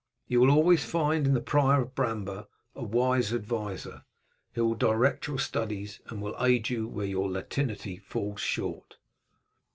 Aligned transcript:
You 0.27 0.39
will 0.39 0.49
always 0.49 0.83
find 0.83 1.27
in 1.27 1.35
the 1.35 1.41
prior 1.41 1.79
of 1.83 1.93
Bramber 1.93 2.47
a 2.73 2.83
wise 2.83 3.31
adviser, 3.31 4.03
who 4.53 4.65
will 4.65 4.73
direct 4.73 5.27
your 5.27 5.37
studies, 5.37 5.99
and 6.07 6.23
will 6.23 6.35
aid 6.43 6.71
you 6.71 6.87
where 6.87 7.05
your 7.05 7.29
Latinity 7.29 7.97
falls 7.97 8.39
short. 8.41 8.97